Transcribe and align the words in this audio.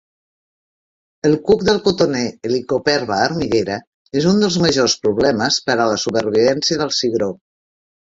El 1.29 1.35
cuc 1.49 1.65
del 1.67 1.81
cotoner 1.87 2.23
"Helicoverpa 2.49 3.17
armigera" 3.25 3.75
és 4.21 4.27
un 4.31 4.41
dels 4.45 4.57
majors 4.65 4.95
problemes 5.05 5.59
per 5.69 5.77
a 5.77 5.87
la 5.93 5.99
supervivència 6.05 6.81
del 6.83 6.93
cigró. 7.03 7.29